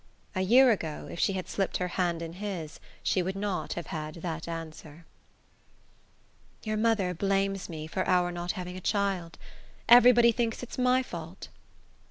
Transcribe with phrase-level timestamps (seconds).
[0.33, 3.85] A year ago, if she had slipped her hand in his, she would not have
[3.93, 5.05] had that answer.
[6.63, 9.37] "Your mother blames me for our not having a child.
[9.87, 11.49] Everybody thinks it's my fault."